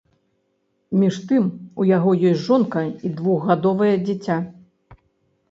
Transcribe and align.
Між 1.01 1.19
тым, 1.31 1.45
у 1.81 1.85
яго 1.97 2.15
ёсць 2.31 2.41
жонка 2.47 2.81
і 3.05 3.13
двухгадовае 3.21 3.93
дзіця. 4.09 4.41